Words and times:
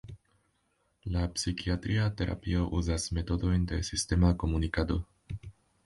La 1.15 1.25
psikiatria 1.33 2.07
terapio 2.21 2.65
uzas 2.81 3.07
metodojn 3.19 3.71
de 3.73 3.83
sistema 3.95 4.37
komunikado. 4.47 5.03